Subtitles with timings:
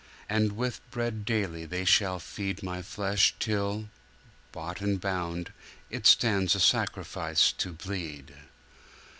[0.27, 3.89] And with bread daily they shall feed My Flesh till,
[4.51, 5.53] bought and bound,
[5.91, 8.33] It stands A Sacrifice to bleed.